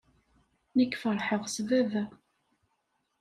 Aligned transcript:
Nekk 0.77 0.93
feṛḥeɣ 1.01 1.43
s 1.47 1.57
baba. 1.67 2.03